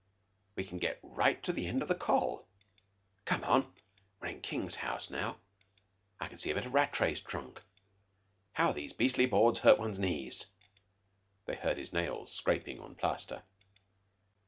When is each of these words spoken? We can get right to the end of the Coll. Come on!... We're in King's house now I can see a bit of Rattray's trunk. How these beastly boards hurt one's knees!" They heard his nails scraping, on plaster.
We 0.55 0.63
can 0.63 0.79
get 0.79 0.97
right 1.03 1.43
to 1.43 1.53
the 1.53 1.67
end 1.67 1.83
of 1.83 1.87
the 1.87 1.93
Coll. 1.93 2.47
Come 3.25 3.43
on!... 3.43 3.71
We're 4.19 4.29
in 4.29 4.41
King's 4.41 4.77
house 4.77 5.11
now 5.11 5.37
I 6.19 6.27
can 6.27 6.39
see 6.39 6.49
a 6.49 6.55
bit 6.55 6.65
of 6.65 6.73
Rattray's 6.73 7.21
trunk. 7.21 7.61
How 8.53 8.71
these 8.71 8.93
beastly 8.93 9.27
boards 9.27 9.59
hurt 9.59 9.77
one's 9.77 9.99
knees!" 9.99 10.47
They 11.45 11.53
heard 11.53 11.77
his 11.77 11.93
nails 11.93 12.31
scraping, 12.33 12.79
on 12.79 12.95
plaster. 12.95 13.43